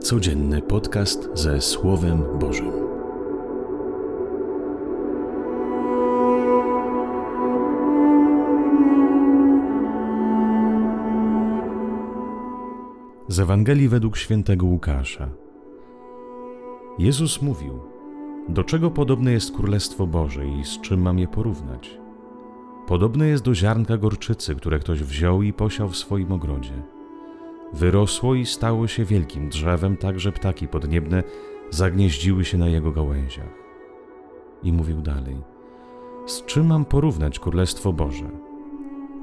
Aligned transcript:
Codzienny 0.00 0.62
podcast 0.62 1.28
ze 1.34 1.60
Słowem 1.60 2.22
Bożym. 2.40 2.72
Z 13.28 13.40
Ewangelii 13.40 13.88
według 13.88 14.16
świętego 14.16 14.66
Łukasza. 14.66 15.28
Jezus 16.98 17.42
mówił: 17.42 17.80
Do 18.48 18.64
czego 18.64 18.90
podobne 18.90 19.32
jest 19.32 19.56
Królestwo 19.56 20.06
Boże 20.06 20.46
i 20.46 20.64
z 20.64 20.80
czym 20.80 21.02
mam 21.02 21.18
je 21.18 21.28
porównać? 21.28 21.98
Podobne 22.86 23.28
jest 23.28 23.44
do 23.44 23.54
ziarnka 23.54 23.96
gorczycy, 23.96 24.54
które 24.54 24.78
ktoś 24.78 25.02
wziął 25.02 25.42
i 25.42 25.52
posiał 25.52 25.88
w 25.88 25.96
swoim 25.96 26.32
ogrodzie. 26.32 26.97
Wyrosło 27.72 28.34
i 28.34 28.46
stało 28.46 28.86
się 28.86 29.04
wielkim 29.04 29.48
drzewem, 29.48 29.96
tak 29.96 30.20
że 30.20 30.32
ptaki 30.32 30.68
podniebne 30.68 31.22
zagnieździły 31.70 32.44
się 32.44 32.58
na 32.58 32.68
jego 32.68 32.92
gałęziach. 32.92 33.54
I 34.62 34.72
mówił 34.72 35.00
dalej: 35.00 35.36
Z 36.26 36.44
czym 36.44 36.66
mam 36.66 36.84
porównać 36.84 37.38
Królestwo 37.38 37.92
Boże? 37.92 38.30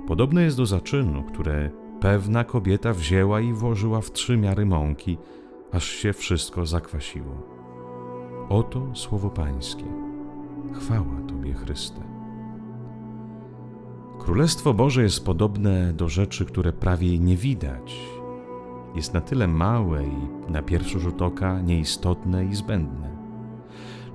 Podobne 0.08 0.44
jest 0.44 0.58
do 0.58 0.66
zaczynu, 0.66 1.24
które 1.24 1.72
pewna 2.00 2.44
kobieta 2.44 2.94
wzięła 2.94 3.42
i 3.42 3.54
włożyła 3.54 4.02
w 4.02 4.12
trzy 4.12 4.38
miary 4.38 4.66
mąki, 4.66 5.18
aż 5.72 5.86
się 5.86 6.14
wszystko 6.14 6.66
zakwasiło. 6.66 7.56
Oto 8.50 8.88
słowo 8.94 9.30
Pańskie. 9.30 9.86
Chwała 10.74 11.22
Tobie, 11.28 11.54
Chryste. 11.54 12.02
Królestwo 14.20 14.74
Boże 14.74 15.04
jest 15.04 15.26
podobne 15.26 15.94
do 15.94 16.10
rzeczy, 16.10 16.46
które 16.46 16.74
prawie 16.74 17.20
nie 17.20 17.38
widać. 17.38 18.15
Jest 18.96 19.14
na 19.14 19.22
tyle 19.22 19.48
małe 19.48 20.04
i 20.04 20.52
na 20.52 20.62
pierwszy 20.62 21.00
rzut 21.00 21.22
oka 21.22 21.62
nieistotne 21.62 22.46
i 22.46 22.56
zbędne. 22.56 23.16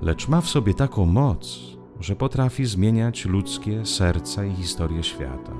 Lecz 0.01 0.27
ma 0.27 0.41
w 0.41 0.49
sobie 0.49 0.73
taką 0.73 1.05
moc, 1.05 1.59
że 1.99 2.15
potrafi 2.15 2.65
zmieniać 2.65 3.25
ludzkie 3.25 3.85
serca 3.85 4.45
i 4.45 4.53
historię 4.53 5.03
świata. 5.03 5.53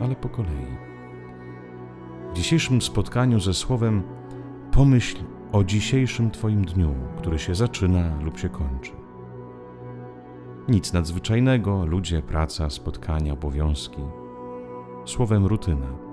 Ale 0.00 0.16
po 0.16 0.28
kolei. 0.28 0.76
W 2.30 2.36
dzisiejszym 2.36 2.82
spotkaniu 2.82 3.40
ze 3.40 3.54
Słowem 3.54 4.02
pomyśl 4.72 5.16
o 5.52 5.64
dzisiejszym 5.64 6.30
Twoim 6.30 6.64
dniu, 6.64 6.94
który 7.18 7.38
się 7.38 7.54
zaczyna 7.54 8.20
lub 8.22 8.38
się 8.38 8.48
kończy. 8.48 8.92
Nic 10.68 10.92
nadzwyczajnego, 10.92 11.86
ludzie, 11.86 12.22
praca, 12.22 12.70
spotkania, 12.70 13.32
obowiązki. 13.32 14.02
Słowem 15.04 15.46
rutyna. 15.46 16.09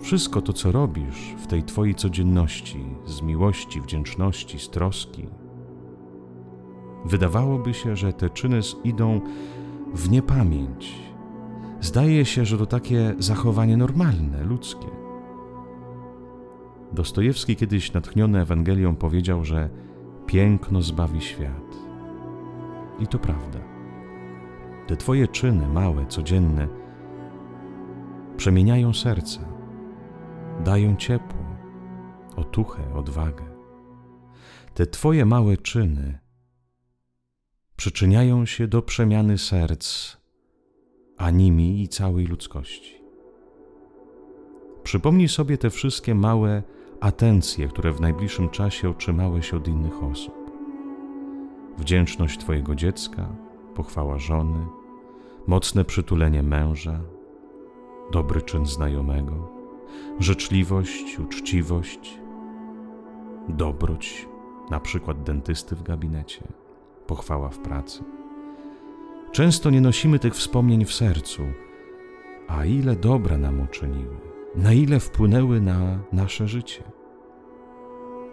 Wszystko 0.00 0.42
to, 0.42 0.52
co 0.52 0.72
robisz 0.72 1.34
w 1.38 1.46
tej 1.46 1.62
Twojej 1.62 1.94
codzienności, 1.94 2.84
z 3.06 3.22
miłości, 3.22 3.80
wdzięczności, 3.80 4.58
z 4.58 4.70
troski. 4.70 5.26
Wydawałoby 7.04 7.74
się, 7.74 7.96
że 7.96 8.12
te 8.12 8.30
czyny 8.30 8.60
idą 8.84 9.20
w 9.94 10.10
niepamięć. 10.10 10.94
Zdaje 11.80 12.24
się, 12.24 12.44
że 12.44 12.58
to 12.58 12.66
takie 12.66 13.14
zachowanie 13.18 13.76
normalne, 13.76 14.44
ludzkie. 14.44 14.86
Dostojewski 16.92 17.56
kiedyś 17.56 17.92
natchniony 17.92 18.40
Ewangelią 18.40 18.96
powiedział, 18.96 19.44
że 19.44 19.70
piękno 20.26 20.82
zbawi 20.82 21.20
świat. 21.20 21.76
I 22.98 23.06
to 23.06 23.18
prawda. 23.18 23.58
Te 24.86 24.96
Twoje 24.96 25.28
czyny, 25.28 25.68
małe, 25.68 26.06
codzienne, 26.06 26.68
przemieniają 28.36 28.94
serce, 28.94 29.49
dają 30.60 30.96
ciepło, 30.96 31.44
otuchę, 32.36 32.94
odwagę. 32.94 33.44
Te 34.74 34.86
Twoje 34.86 35.26
małe 35.26 35.56
czyny 35.56 36.18
przyczyniają 37.76 38.46
się 38.46 38.68
do 38.68 38.82
przemiany 38.82 39.38
serc, 39.38 40.16
a 41.16 41.30
nimi 41.30 41.82
i 41.82 41.88
całej 41.88 42.26
ludzkości. 42.26 43.00
Przypomnij 44.82 45.28
sobie 45.28 45.58
te 45.58 45.70
wszystkie 45.70 46.14
małe 46.14 46.62
atencje, 47.00 47.68
które 47.68 47.92
w 47.92 48.00
najbliższym 48.00 48.48
czasie 48.48 48.90
otrzymałeś 48.90 49.54
od 49.54 49.68
innych 49.68 50.02
osób 50.02 50.40
wdzięczność 51.80 52.38
Twojego 52.38 52.74
dziecka, 52.74 53.28
pochwała 53.74 54.18
żony, 54.18 54.66
mocne 55.46 55.84
przytulenie 55.84 56.42
męża, 56.42 57.00
dobry 58.12 58.42
czyn 58.42 58.66
znajomego, 58.66 59.59
życzliwość, 60.18 61.18
uczciwość, 61.18 62.18
dobroć, 63.48 64.28
na 64.70 64.80
przykład 64.80 65.22
dentysty 65.22 65.76
w 65.76 65.82
gabinecie, 65.82 66.42
pochwała 67.06 67.48
w 67.48 67.58
pracy. 67.58 68.04
Często 69.32 69.70
nie 69.70 69.80
nosimy 69.80 70.18
tych 70.18 70.34
wspomnień 70.34 70.84
w 70.84 70.92
sercu, 70.92 71.42
a 72.48 72.64
ile 72.64 72.96
dobra 72.96 73.38
nam 73.38 73.60
uczyniły, 73.60 74.16
na 74.56 74.72
ile 74.72 75.00
wpłynęły 75.00 75.60
na 75.60 75.98
nasze 76.12 76.48
życie. 76.48 76.82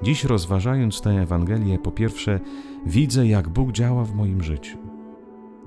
Dziś 0.01 0.23
rozważając 0.23 1.01
tę 1.01 1.09
Ewangelię, 1.09 1.79
po 1.79 1.91
pierwsze 1.91 2.39
widzę, 2.85 3.27
jak 3.27 3.49
Bóg 3.49 3.71
działa 3.71 4.03
w 4.03 4.15
moim 4.15 4.43
życiu. 4.43 4.77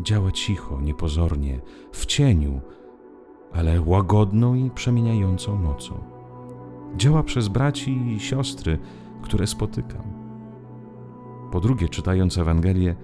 Działa 0.01 0.31
cicho, 0.31 0.81
niepozornie, 0.81 1.61
w 1.93 2.07
cieniu, 2.07 2.61
ale 3.53 3.81
łagodną 3.81 4.55
i 4.55 4.71
przemieniającą 4.71 5.57
mocą. 5.57 5.95
Działa 6.97 7.23
przez 7.23 7.49
braci 7.49 8.13
i 8.13 8.21
siostry, 8.21 8.79
które 9.23 9.47
spotykam. 9.47 10.03
Po 11.53 11.61
drugie, 11.61 11.89
czytając 11.89 12.39
Ewangelię, 12.39 12.97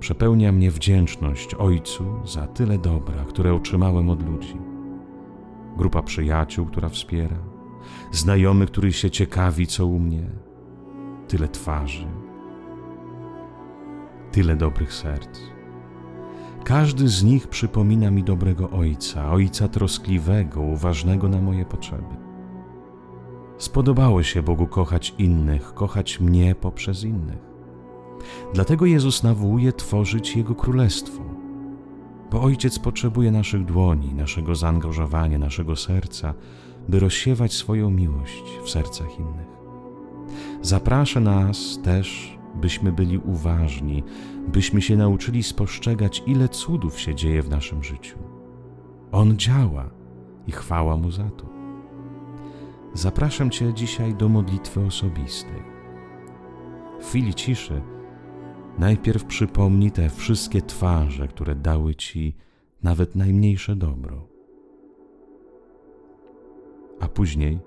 przepełnia 0.00 0.52
mnie 0.52 0.70
wdzięczność 0.70 1.54
Ojcu 1.54 2.04
za 2.24 2.46
tyle 2.46 2.78
dobra, 2.78 3.24
które 3.24 3.54
otrzymałem 3.54 4.10
od 4.10 4.26
ludzi. 4.26 4.56
Grupa 5.76 6.02
przyjaciół, 6.02 6.66
która 6.66 6.88
wspiera, 6.88 7.38
znajomy, 8.12 8.66
który 8.66 8.92
się 8.92 9.10
ciekawi, 9.10 9.66
co 9.66 9.86
u 9.86 9.98
mnie, 9.98 10.30
tyle 11.28 11.48
twarzy, 11.48 12.06
tyle 14.32 14.56
dobrych 14.56 14.92
serc. 14.92 15.57
Każdy 16.68 17.08
z 17.08 17.22
nich 17.22 17.48
przypomina 17.48 18.10
mi 18.10 18.24
dobrego 18.24 18.70
ojca, 18.70 19.32
ojca 19.32 19.68
troskliwego, 19.68 20.60
uważnego 20.60 21.28
na 21.28 21.40
moje 21.40 21.64
potrzeby. 21.64 22.14
Spodobało 23.58 24.22
się 24.22 24.42
Bogu 24.42 24.66
kochać 24.66 25.14
innych, 25.18 25.74
kochać 25.74 26.20
mnie 26.20 26.54
poprzez 26.54 27.04
innych. 27.04 27.38
Dlatego 28.54 28.86
Jezus 28.86 29.22
nawołuje 29.22 29.72
tworzyć 29.72 30.36
Jego 30.36 30.54
królestwo, 30.54 31.22
bo 32.30 32.42
Ojciec 32.42 32.78
potrzebuje 32.78 33.30
naszych 33.30 33.64
dłoni, 33.64 34.14
naszego 34.14 34.54
zaangażowania, 34.54 35.38
naszego 35.38 35.76
serca, 35.76 36.34
by 36.88 36.98
rozsiewać 36.98 37.52
swoją 37.52 37.90
miłość 37.90 38.44
w 38.64 38.70
sercach 38.70 39.18
innych. 39.18 39.48
Zaprasza 40.62 41.20
nas 41.20 41.78
też, 41.82 42.37
byśmy 42.54 42.92
byli 42.92 43.18
uważni, 43.18 44.04
byśmy 44.48 44.82
się 44.82 44.96
nauczyli 44.96 45.42
spostrzegać, 45.42 46.22
ile 46.26 46.48
cudów 46.48 47.00
się 47.00 47.14
dzieje 47.14 47.42
w 47.42 47.50
naszym 47.50 47.84
życiu. 47.84 48.18
On 49.12 49.36
działa 49.36 49.90
i 50.46 50.52
chwała 50.52 50.96
mu 50.96 51.10
za 51.10 51.30
to. 51.30 51.46
Zapraszam 52.94 53.50
Cię 53.50 53.74
dzisiaj 53.74 54.14
do 54.14 54.28
modlitwy 54.28 54.80
osobistej. 54.80 55.62
W 57.00 57.06
chwili 57.06 57.34
ciszy 57.34 57.82
najpierw 58.78 59.24
przypomnij 59.24 59.90
te 59.90 60.08
wszystkie 60.08 60.62
twarze, 60.62 61.28
które 61.28 61.54
dały 61.54 61.94
Ci 61.94 62.36
nawet 62.82 63.16
najmniejsze 63.16 63.76
dobro. 63.76 64.26
A 67.00 67.08
później 67.08 67.58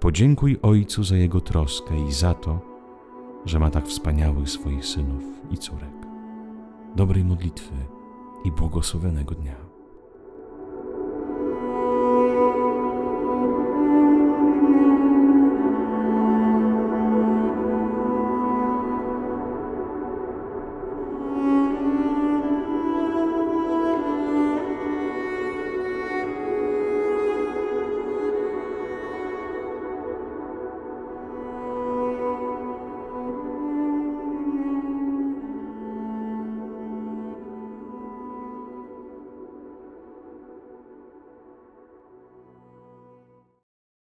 Podziękuj 0.00 0.58
Ojcu 0.62 1.04
za 1.04 1.16
Jego 1.16 1.40
troskę 1.40 2.06
i 2.08 2.12
za 2.12 2.34
to, 2.34 2.75
że 3.46 3.58
ma 3.58 3.70
tak 3.70 3.86
wspaniałych 3.86 4.50
swoich 4.50 4.86
synów 4.86 5.24
i 5.50 5.58
córek. 5.58 5.94
Dobrej 6.96 7.24
modlitwy 7.24 7.74
i 8.44 8.52
błogosławionego 8.52 9.34
dnia. 9.34 9.65